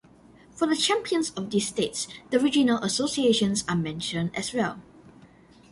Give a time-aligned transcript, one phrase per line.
[0.51, 4.81] For the champions of these states the regional associations are mentioned as well.